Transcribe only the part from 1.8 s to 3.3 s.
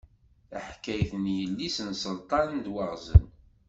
n Selṭan d waɣzen.